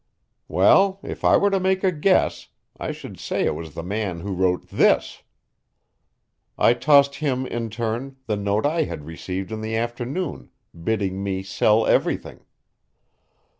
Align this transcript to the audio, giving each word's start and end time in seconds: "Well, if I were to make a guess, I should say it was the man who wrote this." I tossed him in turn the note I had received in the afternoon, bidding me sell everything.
"Well, 0.47 0.99
if 1.03 1.23
I 1.23 1.37
were 1.37 1.51
to 1.51 1.59
make 1.59 1.83
a 1.83 1.91
guess, 1.91 2.47
I 2.75 2.91
should 2.91 3.19
say 3.19 3.45
it 3.45 3.53
was 3.53 3.75
the 3.75 3.83
man 3.83 4.21
who 4.21 4.33
wrote 4.33 4.69
this." 4.69 5.21
I 6.57 6.73
tossed 6.73 7.13
him 7.17 7.45
in 7.45 7.69
turn 7.69 8.17
the 8.25 8.35
note 8.35 8.65
I 8.65 8.85
had 8.85 9.05
received 9.05 9.51
in 9.51 9.61
the 9.61 9.75
afternoon, 9.75 10.49
bidding 10.83 11.23
me 11.23 11.43
sell 11.43 11.85
everything. 11.85 12.39